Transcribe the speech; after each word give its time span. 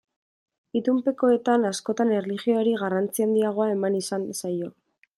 Itunpekoetan 0.79 1.69
askotan 1.71 2.15
erlijioari 2.21 2.75
garrantzi 2.83 3.29
handiagoa 3.29 3.71
eman 3.79 4.03
izan 4.05 4.27
zaio. 4.43 4.77